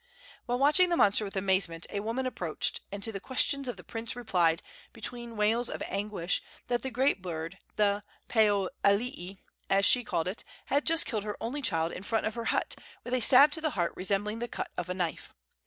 [0.47, 3.83] While watching the monster with amazement, a woman approached, and to the questions of the
[3.83, 9.37] prince replied, between wails of anguish, that the great bird the Pueoalii,
[9.69, 12.73] as she called it had just killed her only child in front of her hut,
[13.03, 15.35] with a stab to the heart resembling the cut of a knife.